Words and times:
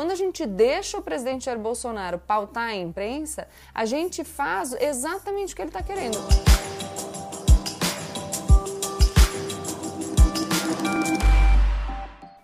Quando 0.00 0.12
a 0.12 0.14
gente 0.14 0.46
deixa 0.46 0.96
o 0.96 1.02
presidente 1.02 1.44
Jair 1.44 1.58
Bolsonaro 1.58 2.18
pautar 2.18 2.70
a 2.70 2.74
imprensa, 2.74 3.46
a 3.74 3.84
gente 3.84 4.24
faz 4.24 4.72
exatamente 4.72 5.52
o 5.52 5.56
que 5.56 5.60
ele 5.60 5.68
está 5.68 5.82
querendo. 5.82 6.16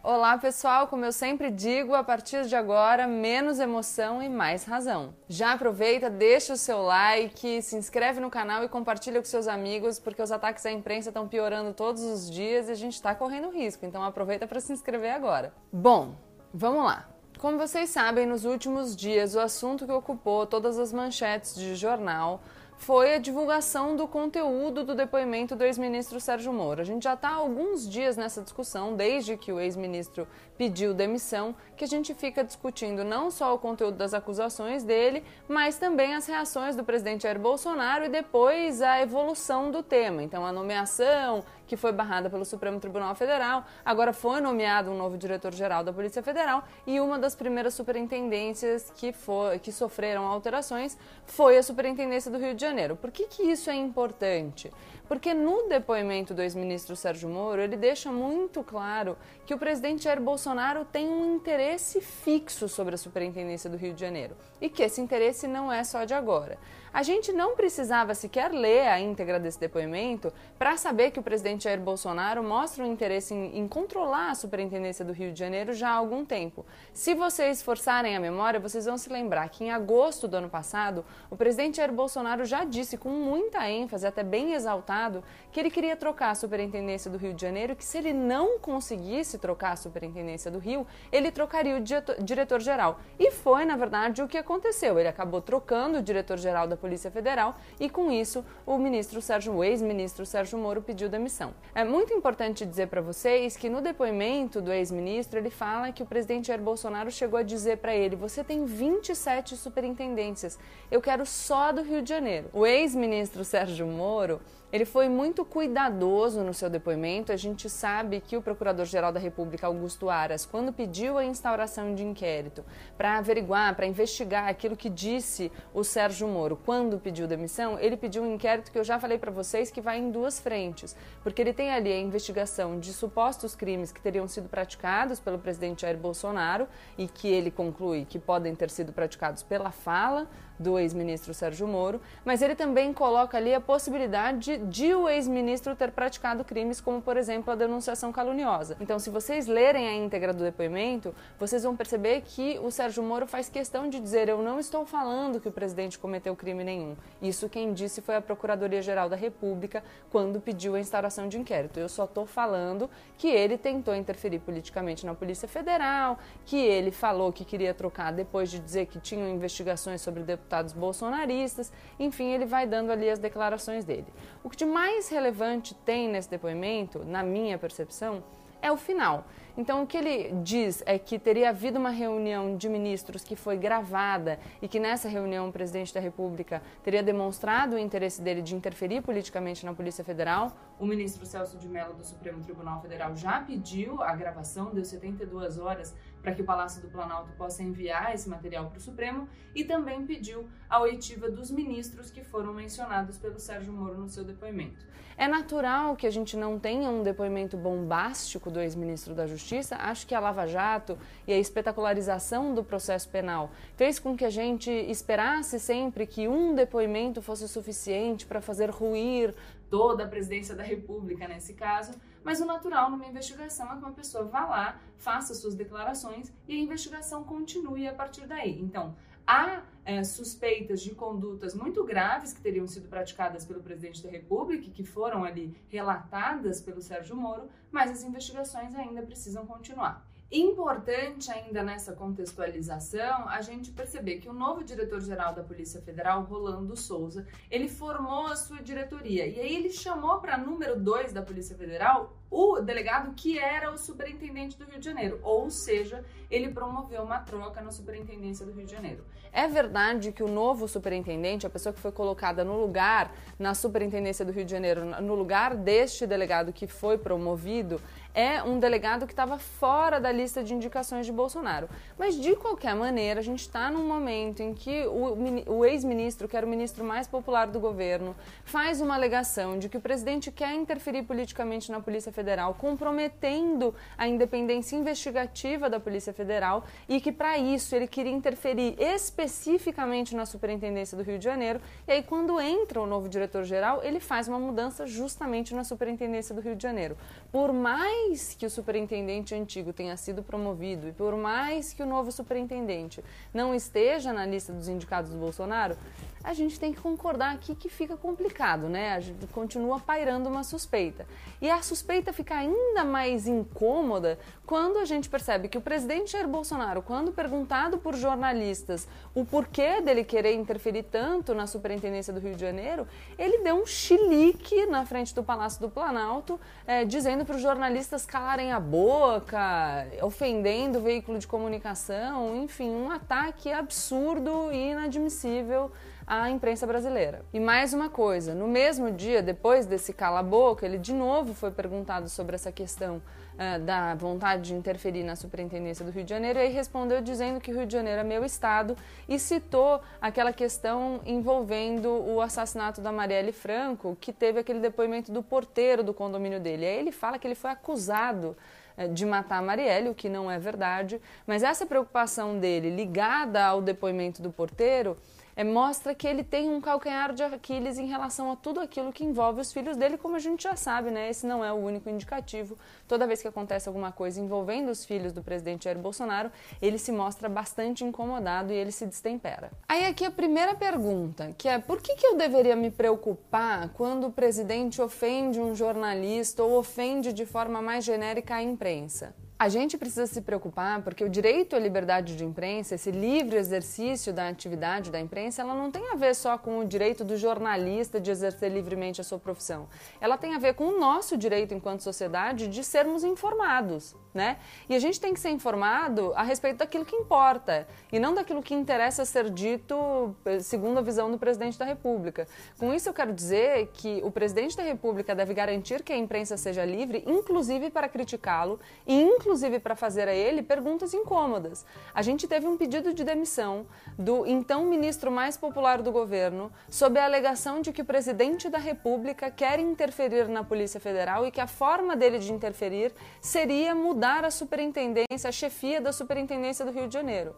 Olá 0.02 0.36
pessoal, 0.36 0.86
como 0.86 1.06
eu 1.06 1.12
sempre 1.12 1.50
digo, 1.50 1.94
a 1.94 2.04
partir 2.04 2.44
de 2.44 2.54
agora, 2.54 3.06
menos 3.06 3.58
emoção 3.58 4.22
e 4.22 4.28
mais 4.28 4.64
razão. 4.64 5.14
Já 5.26 5.52
aproveita, 5.52 6.10
deixa 6.10 6.52
o 6.52 6.58
seu 6.58 6.82
like, 6.82 7.62
se 7.62 7.74
inscreve 7.74 8.20
no 8.20 8.28
canal 8.28 8.64
e 8.64 8.68
compartilha 8.68 9.18
com 9.18 9.24
seus 9.24 9.48
amigos, 9.48 9.98
porque 9.98 10.20
os 10.20 10.30
ataques 10.30 10.66
à 10.66 10.70
imprensa 10.70 11.08
estão 11.08 11.26
piorando 11.26 11.72
todos 11.72 12.02
os 12.02 12.30
dias 12.30 12.68
e 12.68 12.72
a 12.72 12.76
gente 12.76 12.96
está 12.96 13.14
correndo 13.14 13.48
risco, 13.48 13.86
então 13.86 14.04
aproveita 14.04 14.46
para 14.46 14.60
se 14.60 14.74
inscrever 14.74 15.14
agora. 15.14 15.54
Bom, 15.72 16.16
vamos 16.52 16.84
lá. 16.84 17.15
Como 17.38 17.58
vocês 17.58 17.90
sabem, 17.90 18.24
nos 18.24 18.46
últimos 18.46 18.96
dias, 18.96 19.34
o 19.34 19.40
assunto 19.40 19.84
que 19.84 19.92
ocupou 19.92 20.46
todas 20.46 20.78
as 20.78 20.90
manchetes 20.90 21.54
de 21.54 21.74
jornal 21.74 22.40
foi 22.78 23.14
a 23.14 23.18
divulgação 23.18 23.94
do 23.94 24.06
conteúdo 24.06 24.82
do 24.84 24.94
depoimento 24.94 25.54
do 25.54 25.64
ex-ministro 25.64 26.18
Sérgio 26.18 26.52
Moro. 26.52 26.80
A 26.80 26.84
gente 26.84 27.04
já 27.04 27.12
está 27.14 27.28
há 27.28 27.34
alguns 27.34 27.88
dias 27.88 28.16
nessa 28.16 28.42
discussão, 28.42 28.94
desde 28.94 29.36
que 29.36 29.52
o 29.52 29.60
ex-ministro 29.60 30.26
pediu 30.56 30.94
demissão, 30.94 31.54
que 31.76 31.84
a 31.84 31.86
gente 31.86 32.14
fica 32.14 32.42
discutindo 32.42 33.04
não 33.04 33.30
só 33.30 33.54
o 33.54 33.58
conteúdo 33.58 33.96
das 33.96 34.14
acusações 34.14 34.82
dele, 34.82 35.22
mas 35.46 35.78
também 35.78 36.14
as 36.14 36.26
reações 36.26 36.74
do 36.74 36.84
presidente 36.84 37.24
Jair 37.24 37.38
Bolsonaro 37.38 38.06
e 38.06 38.08
depois 38.08 38.80
a 38.80 39.00
evolução 39.00 39.70
do 39.70 39.82
tema. 39.82 40.22
Então, 40.22 40.44
a 40.44 40.52
nomeação, 40.52 41.44
que 41.66 41.76
foi 41.76 41.92
barrada 41.92 42.30
pelo 42.30 42.44
Supremo 42.44 42.78
Tribunal 42.80 43.14
Federal. 43.14 43.64
Agora 43.84 44.12
foi 44.12 44.40
nomeado 44.40 44.90
um 44.90 44.96
novo 44.96 45.16
diretor-geral 45.16 45.82
da 45.82 45.92
Polícia 45.92 46.22
Federal 46.22 46.64
e 46.86 47.00
uma 47.00 47.18
das 47.18 47.34
primeiras 47.34 47.74
superintendências 47.74 48.92
que, 48.96 49.12
for, 49.12 49.58
que 49.58 49.72
sofreram 49.72 50.26
alterações 50.26 50.96
foi 51.24 51.58
a 51.58 51.62
Superintendência 51.62 52.30
do 52.30 52.38
Rio 52.38 52.54
de 52.54 52.60
Janeiro. 52.60 52.96
Por 52.96 53.10
que, 53.10 53.26
que 53.26 53.42
isso 53.42 53.70
é 53.70 53.74
importante? 53.74 54.70
Porque 55.08 55.32
no 55.32 55.68
depoimento 55.68 56.34
do 56.34 56.42
ex-ministro 56.42 56.96
Sérgio 56.96 57.28
Moro, 57.28 57.62
ele 57.62 57.76
deixa 57.76 58.10
muito 58.10 58.62
claro 58.64 59.16
que 59.46 59.54
o 59.54 59.58
presidente 59.58 60.04
Jair 60.04 60.20
Bolsonaro 60.20 60.84
tem 60.84 61.08
um 61.08 61.36
interesse 61.36 62.00
fixo 62.00 62.68
sobre 62.68 62.96
a 62.96 62.98
Superintendência 62.98 63.70
do 63.70 63.76
Rio 63.76 63.94
de 63.94 64.00
Janeiro 64.00 64.36
e 64.60 64.68
que 64.68 64.82
esse 64.82 65.00
interesse 65.00 65.46
não 65.46 65.72
é 65.72 65.84
só 65.84 66.04
de 66.04 66.12
agora. 66.12 66.58
A 66.96 67.02
gente 67.02 67.30
não 67.30 67.54
precisava 67.54 68.14
sequer 68.14 68.50
ler 68.50 68.88
a 68.88 68.98
íntegra 68.98 69.38
desse 69.38 69.60
depoimento 69.60 70.32
para 70.58 70.78
saber 70.78 71.10
que 71.10 71.20
o 71.20 71.22
presidente 71.22 71.64
Jair 71.64 71.78
Bolsonaro 71.78 72.42
mostra 72.42 72.82
um 72.82 72.90
interesse 72.90 73.34
em, 73.34 73.58
em, 73.58 73.68
controlar 73.68 74.30
a 74.30 74.34
Superintendência 74.34 75.04
do 75.04 75.12
Rio 75.12 75.30
de 75.30 75.38
Janeiro 75.38 75.74
já 75.74 75.90
há 75.90 75.94
algum 75.96 76.24
tempo. 76.24 76.64
Se 76.94 77.14
vocês 77.14 77.60
forçarem 77.60 78.16
a 78.16 78.18
memória, 78.18 78.58
vocês 78.58 78.86
vão 78.86 78.96
se 78.96 79.10
lembrar 79.10 79.46
que 79.50 79.64
em 79.64 79.70
agosto 79.70 80.26
do 80.26 80.38
ano 80.38 80.48
passado, 80.48 81.04
o 81.28 81.36
presidente 81.36 81.76
Jair 81.76 81.92
Bolsonaro 81.92 82.46
já 82.46 82.64
disse 82.64 82.96
com 82.96 83.10
muita 83.10 83.68
ênfase, 83.68 84.06
até 84.06 84.22
bem 84.22 84.54
exaltado, 84.54 85.22
que 85.52 85.60
ele 85.60 85.70
queria 85.70 85.96
trocar 85.96 86.30
a 86.30 86.34
Superintendência 86.34 87.10
do 87.10 87.18
Rio 87.18 87.34
de 87.34 87.42
Janeiro, 87.42 87.76
que 87.76 87.84
se 87.84 87.98
ele 87.98 88.14
não 88.14 88.58
conseguisse 88.58 89.36
trocar 89.36 89.72
a 89.72 89.76
Superintendência 89.76 90.50
do 90.50 90.58
Rio, 90.58 90.86
ele 91.12 91.30
trocaria 91.30 91.76
o 91.76 92.24
diretor-geral. 92.24 93.00
E 93.18 93.30
foi, 93.30 93.66
na 93.66 93.76
verdade, 93.76 94.22
o 94.22 94.26
que 94.26 94.38
aconteceu. 94.38 94.98
Ele 94.98 95.08
acabou 95.08 95.42
trocando 95.42 95.98
o 95.98 96.02
diretor-geral 96.02 96.66
da 96.66 96.85
Polícia 96.86 97.10
Federal 97.10 97.56
e, 97.80 97.90
com 97.90 98.12
isso, 98.12 98.44
o 98.64 98.78
ministro 98.78 99.20
Sérgio, 99.20 99.52
o 99.54 99.64
ex-ministro 99.64 100.24
Sérgio 100.24 100.56
Moro 100.56 100.80
pediu 100.80 101.08
demissão. 101.08 101.52
É 101.74 101.82
muito 101.82 102.12
importante 102.14 102.64
dizer 102.64 102.86
para 102.86 103.00
vocês 103.00 103.56
que 103.56 103.68
no 103.68 103.80
depoimento 103.80 104.60
do 104.62 104.72
ex-ministro 104.72 105.36
ele 105.40 105.50
fala 105.50 105.90
que 105.90 106.04
o 106.04 106.06
presidente 106.06 106.46
Jair 106.46 106.60
Bolsonaro 106.60 107.10
chegou 107.10 107.40
a 107.40 107.42
dizer 107.42 107.78
para 107.78 107.92
ele: 107.92 108.14
você 108.14 108.44
tem 108.44 108.64
27 108.64 109.56
superintendências, 109.56 110.56
eu 110.88 111.00
quero 111.00 111.26
só 111.26 111.72
do 111.72 111.82
Rio 111.82 112.02
de 112.02 112.08
Janeiro. 112.08 112.48
O 112.52 112.64
ex-ministro 112.64 113.44
Sérgio 113.44 113.84
Moro 113.88 114.40
ele 114.76 114.84
foi 114.84 115.08
muito 115.08 115.42
cuidadoso 115.42 116.42
no 116.42 116.52
seu 116.52 116.68
depoimento. 116.68 117.32
A 117.32 117.36
gente 117.36 117.68
sabe 117.68 118.20
que 118.20 118.36
o 118.36 118.42
Procurador-Geral 118.42 119.10
da 119.10 119.18
República, 119.18 119.66
Augusto 119.66 120.10
Aras, 120.10 120.44
quando 120.44 120.70
pediu 120.70 121.16
a 121.16 121.24
instauração 121.24 121.94
de 121.94 122.04
inquérito 122.04 122.62
para 122.94 123.16
averiguar, 123.16 123.74
para 123.74 123.86
investigar 123.86 124.46
aquilo 124.48 124.76
que 124.76 124.90
disse 124.90 125.50
o 125.72 125.82
Sérgio 125.82 126.28
Moro 126.28 126.58
quando 126.62 126.98
pediu 126.98 127.26
demissão, 127.26 127.78
ele 127.78 127.96
pediu 127.96 128.22
um 128.22 128.34
inquérito 128.34 128.70
que 128.70 128.78
eu 128.78 128.84
já 128.84 129.00
falei 129.00 129.16
para 129.16 129.30
vocês 129.30 129.70
que 129.70 129.80
vai 129.80 129.98
em 129.98 130.10
duas 130.10 130.38
frentes, 130.38 130.94
porque 131.22 131.40
ele 131.40 131.54
tem 131.54 131.70
ali 131.70 131.90
a 131.90 131.98
investigação 131.98 132.78
de 132.78 132.92
supostos 132.92 133.54
crimes 133.54 133.90
que 133.90 134.00
teriam 134.00 134.28
sido 134.28 134.46
praticados 134.46 135.18
pelo 135.18 135.38
presidente 135.38 135.82
Jair 135.82 135.96
Bolsonaro 135.96 136.68
e 136.98 137.08
que 137.08 137.28
ele 137.28 137.50
conclui 137.50 138.04
que 138.04 138.18
podem 138.18 138.54
ter 138.54 138.68
sido 138.68 138.92
praticados 138.92 139.42
pela 139.42 139.70
fala 139.70 140.28
do 140.58 140.78
ex-ministro 140.78 141.34
Sérgio 141.34 141.66
Moro, 141.66 142.00
mas 142.24 142.42
ele 142.42 142.54
também 142.54 142.92
coloca 142.92 143.36
ali 143.36 143.54
a 143.54 143.60
possibilidade 143.60 144.58
de 144.58 144.94
o 144.94 145.08
ex-ministro 145.08 145.76
ter 145.76 145.90
praticado 145.90 146.44
crimes, 146.44 146.80
como 146.80 147.00
por 147.00 147.16
exemplo 147.16 147.52
a 147.52 147.56
denunciação 147.56 148.12
caluniosa. 148.12 148.76
Então, 148.80 148.98
se 148.98 149.10
vocês 149.10 149.46
lerem 149.46 149.86
a 149.86 149.94
íntegra 149.94 150.32
do 150.32 150.42
depoimento, 150.42 151.14
vocês 151.38 151.62
vão 151.62 151.76
perceber 151.76 152.22
que 152.22 152.58
o 152.62 152.70
Sérgio 152.70 153.02
Moro 153.02 153.26
faz 153.26 153.48
questão 153.48 153.88
de 153.88 154.00
dizer: 154.00 154.28
eu 154.28 154.42
não 154.42 154.58
estou 154.58 154.86
falando 154.86 155.40
que 155.40 155.48
o 155.48 155.52
presidente 155.52 155.98
cometeu 155.98 156.34
crime 156.36 156.64
nenhum. 156.64 156.96
Isso 157.20 157.48
quem 157.48 157.72
disse 157.72 158.00
foi 158.00 158.16
a 158.16 158.20
Procuradoria-Geral 158.20 159.08
da 159.08 159.16
República 159.16 159.82
quando 160.10 160.40
pediu 160.40 160.74
a 160.74 160.80
instauração 160.80 161.28
de 161.28 161.38
inquérito. 161.38 161.78
Eu 161.78 161.88
só 161.88 162.04
estou 162.04 162.26
falando 162.26 162.88
que 163.18 163.28
ele 163.28 163.58
tentou 163.58 163.94
interferir 163.94 164.38
politicamente 164.40 165.04
na 165.04 165.14
Polícia 165.14 165.48
Federal, 165.48 166.18
que 166.44 166.56
ele 166.56 166.90
falou 166.90 167.32
que 167.32 167.44
queria 167.44 167.74
trocar 167.74 168.12
depois 168.12 168.50
de 168.50 168.58
dizer 168.58 168.86
que 168.86 169.00
tinham 169.00 169.28
investigações 169.28 170.00
sobre 170.00 170.22
deputados 170.46 170.72
bolsonaristas, 170.72 171.72
enfim, 171.98 172.30
ele 172.30 172.46
vai 172.46 172.66
dando 172.66 172.92
ali 172.92 173.10
as 173.10 173.18
declarações 173.18 173.84
dele. 173.84 174.06
O 174.44 174.48
que 174.48 174.56
de 174.56 174.64
mais 174.64 175.08
relevante 175.08 175.74
tem 175.74 176.08
nesse 176.08 176.30
depoimento, 176.30 177.04
na 177.04 177.22
minha 177.22 177.58
percepção, 177.58 178.22
é 178.62 178.70
o 178.70 178.76
final. 178.76 179.26
Então, 179.58 179.82
o 179.82 179.86
que 179.86 179.96
ele 179.96 180.32
diz 180.42 180.82
é 180.86 180.98
que 180.98 181.18
teria 181.18 181.50
havido 181.50 181.78
uma 181.78 181.90
reunião 181.90 182.56
de 182.56 182.68
ministros 182.68 183.24
que 183.24 183.34
foi 183.34 183.56
gravada 183.56 184.38
e 184.62 184.68
que 184.68 184.78
nessa 184.78 185.08
reunião 185.08 185.48
o 185.48 185.52
presidente 185.52 185.92
da 185.92 186.00
República 186.00 186.62
teria 186.82 187.02
demonstrado 187.02 187.76
o 187.76 187.78
interesse 187.78 188.22
dele 188.22 188.42
de 188.42 188.54
interferir 188.54 189.02
politicamente 189.02 189.64
na 189.66 189.74
Polícia 189.74 190.04
Federal. 190.04 190.52
O 190.78 190.84
ministro 190.84 191.24
Celso 191.24 191.56
de 191.56 191.66
Mello 191.66 191.94
do 191.94 192.04
Supremo 192.04 192.42
Tribunal 192.42 192.82
Federal 192.82 193.16
já 193.16 193.40
pediu 193.40 194.02
a 194.02 194.14
gravação, 194.14 194.74
deu 194.74 194.84
72 194.84 195.56
horas 195.56 195.94
para 196.20 196.34
que 196.34 196.42
o 196.42 196.44
Palácio 196.44 196.82
do 196.82 196.88
Planalto 196.88 197.32
possa 197.32 197.62
enviar 197.62 198.14
esse 198.14 198.28
material 198.28 198.66
para 198.66 198.76
o 198.76 198.80
Supremo 198.80 199.26
e 199.54 199.64
também 199.64 200.04
pediu 200.04 200.46
a 200.68 200.80
oitiva 200.80 201.30
dos 201.30 201.50
ministros 201.50 202.10
que 202.10 202.22
foram 202.22 202.52
mencionados 202.52 203.16
pelo 203.16 203.40
Sérgio 203.40 203.72
Moro 203.72 203.96
no 203.96 204.08
seu 204.08 204.22
depoimento. 204.22 204.84
É 205.18 205.26
natural 205.26 205.96
que 205.96 206.06
a 206.06 206.10
gente 206.10 206.36
não 206.36 206.58
tenha 206.58 206.90
um 206.90 207.02
depoimento 207.02 207.56
bombástico 207.56 208.50
do 208.50 208.60
ex-ministro 208.60 209.14
da 209.14 209.26
Justiça. 209.26 209.74
Acho 209.76 210.06
que 210.06 210.14
a 210.14 210.20
Lava 210.20 210.46
Jato 210.46 210.98
e 211.26 211.32
a 211.32 211.38
espetacularização 211.38 212.54
do 212.54 212.62
processo 212.62 213.08
penal 213.08 213.50
fez 213.76 213.98
com 213.98 214.14
que 214.14 214.26
a 214.26 214.30
gente 214.30 214.70
esperasse 214.70 215.58
sempre 215.58 216.06
que 216.06 216.28
um 216.28 216.54
depoimento 216.54 217.22
fosse 217.22 217.48
suficiente 217.48 218.26
para 218.26 218.42
fazer 218.42 218.68
ruir 218.68 219.34
toda 219.70 220.04
a 220.04 220.08
presidência 220.08 220.54
da 220.54 220.62
República 220.62 221.26
nesse 221.26 221.54
caso, 221.54 221.98
mas 222.24 222.40
o 222.40 222.46
natural 222.46 222.90
numa 222.90 223.06
investigação 223.06 223.66
é 223.66 223.76
que 223.76 223.78
uma 223.78 223.92
pessoa 223.92 224.24
vá 224.24 224.44
lá, 224.44 224.80
faça 224.96 225.34
suas 225.34 225.54
declarações 225.54 226.32
e 226.48 226.54
a 226.54 226.58
investigação 226.58 227.22
continue 227.24 227.86
a 227.86 227.94
partir 227.94 228.26
daí. 228.26 228.60
Então, 228.60 228.96
há 229.26 229.62
é, 229.84 230.02
suspeitas 230.02 230.80
de 230.80 230.94
condutas 230.94 231.54
muito 231.54 231.84
graves 231.84 232.32
que 232.32 232.40
teriam 232.40 232.66
sido 232.66 232.88
praticadas 232.88 233.44
pelo 233.44 233.62
presidente 233.62 234.02
da 234.02 234.10
República, 234.10 234.70
que 234.70 234.84
foram 234.84 235.24
ali 235.24 235.56
relatadas 235.68 236.60
pelo 236.60 236.80
Sérgio 236.80 237.16
Moro, 237.16 237.48
mas 237.70 237.90
as 237.90 238.02
investigações 238.02 238.74
ainda 238.74 239.02
precisam 239.02 239.46
continuar. 239.46 240.06
Importante 240.30 241.30
ainda 241.30 241.62
nessa 241.62 241.92
contextualização 241.92 243.28
a 243.28 243.40
gente 243.40 243.70
perceber 243.70 244.18
que 244.18 244.28
o 244.28 244.32
novo 244.32 244.64
diretor-geral 244.64 245.32
da 245.32 245.42
Polícia 245.42 245.80
Federal, 245.80 246.24
Rolando 246.24 246.76
Souza, 246.76 247.24
ele 247.48 247.68
formou 247.68 248.26
a 248.26 248.34
sua 248.34 248.60
diretoria. 248.60 249.24
E 249.24 249.38
aí 249.38 249.54
ele 249.54 249.70
chamou 249.70 250.18
para 250.18 250.36
número 250.36 250.80
2 250.80 251.12
da 251.12 251.22
Polícia 251.22 251.56
Federal 251.56 252.16
o 252.30 252.60
delegado 252.60 253.14
que 253.14 253.38
era 253.38 253.70
o 253.72 253.78
superintendente 253.78 254.58
do 254.58 254.64
Rio 254.64 254.78
de 254.78 254.84
Janeiro, 254.84 255.20
ou 255.22 255.50
seja, 255.50 256.04
ele 256.30 256.50
promoveu 256.50 257.02
uma 257.02 257.18
troca 257.18 257.60
na 257.60 257.70
superintendência 257.70 258.44
do 258.44 258.52
Rio 258.52 258.66
de 258.66 258.72
Janeiro. 258.72 259.04
É 259.32 259.46
verdade 259.46 260.12
que 260.12 260.22
o 260.22 260.28
novo 260.28 260.66
superintendente, 260.66 261.46
a 261.46 261.50
pessoa 261.50 261.72
que 261.72 261.78
foi 261.78 261.92
colocada 261.92 262.42
no 262.42 262.58
lugar 262.58 263.12
na 263.38 263.54
superintendência 263.54 264.24
do 264.24 264.32
Rio 264.32 264.46
de 264.46 264.50
Janeiro, 264.50 264.84
no 265.02 265.14
lugar 265.14 265.54
deste 265.54 266.06
delegado 266.06 266.54
que 266.54 266.66
foi 266.66 266.96
promovido, 266.96 267.78
é 268.14 268.42
um 268.42 268.58
delegado 268.58 269.06
que 269.06 269.12
estava 269.12 269.38
fora 269.38 270.00
da 270.00 270.10
lista 270.10 270.42
de 270.42 270.54
indicações 270.54 271.04
de 271.04 271.12
Bolsonaro. 271.12 271.68
Mas, 271.98 272.18
de 272.18 272.34
qualquer 272.34 272.74
maneira, 272.74 273.20
a 273.20 273.22
gente 273.22 273.40
está 273.40 273.70
num 273.70 273.86
momento 273.86 274.40
em 274.40 274.54
que 274.54 274.86
o, 274.86 275.52
o 275.58 275.64
ex-ministro, 275.66 276.26
que 276.26 276.34
era 276.34 276.46
o 276.46 276.48
ministro 276.48 276.82
mais 276.82 277.06
popular 277.06 277.46
do 277.46 277.60
governo, 277.60 278.16
faz 278.42 278.80
uma 278.80 278.94
alegação 278.94 279.58
de 279.58 279.68
que 279.68 279.76
o 279.76 279.80
presidente 279.82 280.32
quer 280.32 280.54
interferir 280.54 281.02
politicamente 281.02 281.70
na 281.70 281.78
Polícia 281.78 282.10
Federal, 282.10 282.25
comprometendo 282.54 283.74
a 283.96 284.08
independência 284.08 284.76
investigativa 284.76 285.70
da 285.70 285.78
Polícia 285.78 286.12
Federal 286.12 286.64
e 286.88 287.00
que, 287.00 287.12
para 287.12 287.38
isso, 287.38 287.74
ele 287.74 287.86
queria 287.86 288.12
interferir 288.12 288.74
especificamente 288.78 290.16
na 290.16 290.26
Superintendência 290.26 290.96
do 290.96 291.02
Rio 291.02 291.18
de 291.18 291.24
Janeiro. 291.24 291.60
E 291.86 291.92
aí, 291.92 292.02
quando 292.02 292.40
entra 292.40 292.80
o 292.80 292.86
novo 292.86 293.08
diretor-geral, 293.08 293.82
ele 293.82 294.00
faz 294.00 294.28
uma 294.28 294.38
mudança 294.38 294.86
justamente 294.86 295.54
na 295.54 295.64
Superintendência 295.64 296.34
do 296.34 296.40
Rio 296.40 296.56
de 296.56 296.62
Janeiro. 296.62 296.96
Por 297.30 297.52
mais 297.52 297.76
mais 297.76 298.34
que 298.34 298.46
o 298.46 298.50
superintendente 298.50 299.34
antigo 299.34 299.72
tenha 299.72 299.96
sido 299.96 300.22
promovido 300.22 300.88
e 300.88 300.92
por 300.92 301.14
mais 301.16 301.72
que 301.72 301.82
o 301.82 301.86
novo 301.86 302.10
superintendente 302.10 303.04
não 303.34 303.54
esteja 303.54 304.12
na 304.12 304.24
lista 304.24 304.52
dos 304.52 304.68
indicados 304.68 305.10
do 305.10 305.18
Bolsonaro, 305.18 305.76
a 306.24 306.34
gente 306.34 306.58
tem 306.58 306.72
que 306.72 306.80
concordar 306.80 307.34
aqui 307.34 307.54
que 307.54 307.68
fica 307.68 307.96
complicado, 307.96 308.68
né? 308.68 308.94
A 308.94 309.00
gente 309.00 309.26
continua 309.28 309.78
pairando 309.78 310.28
uma 310.28 310.42
suspeita. 310.42 311.06
E 311.40 311.48
a 311.48 311.62
suspeita 311.62 312.05
fica 312.12 312.34
ainda 312.34 312.84
mais 312.84 313.26
incômoda 313.26 314.18
quando 314.46 314.78
a 314.78 314.84
gente 314.84 315.08
percebe 315.08 315.48
que 315.48 315.58
o 315.58 315.60
presidente 315.60 316.12
Jair 316.12 316.28
Bolsonaro, 316.28 316.80
quando 316.80 317.12
perguntado 317.12 317.78
por 317.78 317.94
jornalistas 317.96 318.86
o 319.14 319.24
porquê 319.24 319.80
dele 319.80 320.04
querer 320.04 320.34
interferir 320.34 320.84
tanto 320.84 321.34
na 321.34 321.46
superintendência 321.46 322.12
do 322.12 322.20
Rio 322.20 322.34
de 322.34 322.40
Janeiro, 322.40 322.86
ele 323.18 323.42
deu 323.42 323.56
um 323.56 323.66
chilique 323.66 324.66
na 324.66 324.86
frente 324.86 325.14
do 325.14 325.22
Palácio 325.22 325.60
do 325.60 325.68
Planalto, 325.68 326.38
é, 326.66 326.84
dizendo 326.84 327.24
para 327.24 327.36
os 327.36 327.42
jornalistas 327.42 328.06
calarem 328.06 328.52
a 328.52 328.60
boca, 328.60 329.86
ofendendo 330.02 330.78
o 330.78 330.82
veículo 330.82 331.18
de 331.18 331.26
comunicação, 331.26 332.36
enfim, 332.36 332.70
um 332.70 332.90
ataque 332.90 333.50
absurdo 333.52 334.52
e 334.52 334.70
inadmissível 334.70 335.72
à 336.06 336.30
imprensa 336.30 336.66
brasileira. 336.66 337.24
E 337.32 337.40
mais 337.40 337.74
uma 337.74 337.90
coisa, 337.90 338.32
no 338.32 338.46
mesmo 338.46 338.92
dia, 338.92 339.20
depois 339.20 339.66
desse 339.66 339.92
cala-boca, 339.92 340.64
ele 340.64 340.78
de 340.78 340.92
novo 340.92 341.34
foi 341.34 341.50
perguntado 341.50 342.08
sobre 342.08 342.36
essa 342.36 342.52
questão 342.52 343.02
uh, 343.34 343.58
da 343.64 343.96
vontade 343.96 344.42
de 344.42 344.54
interferir 344.54 345.02
na 345.02 345.16
superintendência 345.16 345.84
do 345.84 345.90
Rio 345.90 346.04
de 346.04 346.10
Janeiro 346.10 346.38
e 346.38 346.42
aí 346.42 346.52
respondeu 346.52 347.00
dizendo 347.00 347.40
que 347.40 347.50
o 347.50 347.56
Rio 347.56 347.66
de 347.66 347.72
Janeiro 347.72 348.00
é 348.00 348.04
meu 348.04 348.24
estado 348.24 348.76
e 349.08 349.18
citou 349.18 349.80
aquela 350.00 350.32
questão 350.32 351.00
envolvendo 351.04 351.88
o 351.88 352.20
assassinato 352.20 352.80
da 352.80 352.92
Marielle 352.92 353.32
Franco, 353.32 353.96
que 354.00 354.12
teve 354.12 354.38
aquele 354.38 354.60
depoimento 354.60 355.10
do 355.10 355.24
porteiro 355.24 355.82
do 355.82 355.92
condomínio 355.92 356.38
dele. 356.38 356.64
E 356.64 356.68
aí 356.68 356.78
ele 356.78 356.92
fala 356.92 357.18
que 357.18 357.26
ele 357.26 357.34
foi 357.34 357.50
acusado 357.50 358.36
eh, 358.76 358.86
de 358.86 359.04
matar 359.04 359.38
a 359.38 359.42
Marielle, 359.42 359.88
o 359.88 359.94
que 359.94 360.08
não 360.08 360.30
é 360.30 360.38
verdade, 360.38 361.00
mas 361.26 361.42
essa 361.42 361.66
preocupação 361.66 362.38
dele 362.38 362.70
ligada 362.70 363.44
ao 363.44 363.60
depoimento 363.60 364.22
do 364.22 364.30
porteiro 364.30 364.96
é, 365.36 365.44
mostra 365.44 365.94
que 365.94 366.08
ele 366.08 366.24
tem 366.24 366.48
um 366.48 366.60
calcanhar 366.60 367.12
de 367.12 367.22
Aquiles 367.22 367.76
em 367.76 367.86
relação 367.86 368.32
a 368.32 368.36
tudo 368.36 368.58
aquilo 368.58 368.90
que 368.90 369.04
envolve 369.04 369.42
os 369.42 369.52
filhos 369.52 369.76
dele, 369.76 369.98
como 369.98 370.16
a 370.16 370.18
gente 370.18 370.44
já 370.44 370.56
sabe, 370.56 370.90
né? 370.90 371.10
Esse 371.10 371.26
não 371.26 371.44
é 371.44 371.52
o 371.52 371.56
único 371.56 371.90
indicativo. 371.90 372.56
Toda 372.88 373.06
vez 373.06 373.20
que 373.20 373.28
acontece 373.28 373.68
alguma 373.68 373.92
coisa 373.92 374.18
envolvendo 374.18 374.70
os 374.70 374.86
filhos 374.86 375.12
do 375.12 375.22
presidente 375.22 375.64
Jair 375.64 375.78
Bolsonaro, 375.78 376.32
ele 376.62 376.78
se 376.78 376.90
mostra 376.90 377.28
bastante 377.28 377.84
incomodado 377.84 378.50
e 378.52 378.56
ele 378.56 378.72
se 378.72 378.86
destempera. 378.86 379.50
Aí 379.68 379.84
aqui 379.84 380.06
a 380.06 380.10
primeira 380.10 380.54
pergunta, 380.54 381.34
que 381.36 381.48
é 381.48 381.58
por 381.58 381.82
que, 381.82 381.94
que 381.96 382.06
eu 382.06 382.16
deveria 382.16 382.56
me 382.56 382.70
preocupar 382.70 383.68
quando 383.74 384.06
o 384.06 384.12
presidente 384.12 384.80
ofende 384.80 385.38
um 385.38 385.54
jornalista 385.54 386.42
ou 386.42 386.58
ofende 386.58 387.12
de 387.12 387.26
forma 387.26 387.60
mais 387.60 387.84
genérica 387.84 388.36
a 388.36 388.42
imprensa? 388.42 389.14
A 389.38 389.50
gente 389.50 389.76
precisa 389.76 390.06
se 390.06 390.22
preocupar 390.22 390.80
porque 390.80 391.04
o 391.04 391.10
direito 391.10 391.54
à 391.54 391.58
liberdade 391.58 392.16
de 392.16 392.24
imprensa, 392.24 392.74
esse 392.74 392.90
livre 392.90 393.36
exercício 393.36 394.10
da 394.10 394.28
atividade 394.28 394.90
da 394.90 394.98
imprensa, 394.98 395.42
ela 395.42 395.54
não 395.54 395.70
tem 395.70 395.90
a 395.92 395.94
ver 395.94 396.14
só 396.14 396.38
com 396.38 396.60
o 396.60 396.64
direito 396.64 397.04
do 397.04 397.18
jornalista 397.18 398.00
de 398.00 398.10
exercer 398.10 398.50
livremente 398.50 398.98
a 398.98 399.04
sua 399.04 399.18
profissão. 399.18 399.68
Ela 400.00 400.16
tem 400.16 400.34
a 400.34 400.38
ver 400.38 400.54
com 400.54 400.64
o 400.64 400.80
nosso 400.80 401.18
direito 401.18 401.52
enquanto 401.52 401.82
sociedade 401.82 402.48
de 402.48 402.64
sermos 402.64 403.04
informados, 403.04 403.94
né? 404.14 404.38
E 404.70 404.74
a 404.74 404.78
gente 404.78 404.98
tem 404.98 405.12
que 405.12 405.20
ser 405.20 405.28
informado 405.28 406.14
a 406.16 406.22
respeito 406.22 406.56
daquilo 406.56 406.86
que 406.86 406.96
importa 406.96 407.68
e 407.92 407.98
não 407.98 408.14
daquilo 408.14 408.42
que 408.42 408.54
interessa 408.54 409.04
ser 409.04 409.28
dito 409.28 410.16
eh, 410.24 410.40
segundo 410.40 410.78
a 410.78 410.82
visão 410.82 411.10
do 411.10 411.18
presidente 411.18 411.58
da 411.58 411.66
República. 411.66 412.26
Com 412.58 412.72
isso 412.72 412.88
eu 412.88 412.94
quero 412.94 413.12
dizer 413.12 413.68
que 413.74 414.00
o 414.02 414.10
presidente 414.10 414.56
da 414.56 414.62
República 414.62 415.14
deve 415.14 415.34
garantir 415.34 415.82
que 415.82 415.92
a 415.92 415.96
imprensa 415.98 416.38
seja 416.38 416.64
livre, 416.64 417.04
inclusive 417.06 417.68
para 417.68 417.86
criticá-lo 417.86 418.58
e 418.86 418.94
inclusive 419.26 419.58
para 419.58 419.74
fazer 419.74 420.06
a 420.06 420.14
ele 420.14 420.40
perguntas 420.40 420.94
incômodas. 420.94 421.66
A 421.92 422.00
gente 422.00 422.28
teve 422.28 422.46
um 422.46 422.56
pedido 422.56 422.94
de 422.94 423.02
demissão 423.02 423.66
do 423.98 424.24
então 424.24 424.64
ministro 424.64 425.10
mais 425.10 425.36
popular 425.36 425.82
do 425.82 425.90
governo 425.90 426.52
sob 426.68 426.96
a 427.00 427.04
alegação 427.04 427.60
de 427.60 427.72
que 427.72 427.82
o 427.82 427.84
presidente 427.84 428.48
da 428.48 428.58
República 428.58 429.28
quer 429.28 429.58
interferir 429.58 430.28
na 430.28 430.44
Polícia 430.44 430.78
Federal 430.78 431.26
e 431.26 431.32
que 431.32 431.40
a 431.40 431.48
forma 431.48 431.96
dele 431.96 432.20
de 432.20 432.32
interferir 432.32 432.92
seria 433.20 433.74
mudar 433.74 434.24
a 434.24 434.30
superintendência, 434.30 435.28
a 435.28 435.32
chefia 435.32 435.80
da 435.80 435.90
superintendência 435.90 436.64
do 436.64 436.70
Rio 436.70 436.86
de 436.86 436.94
Janeiro 436.94 437.34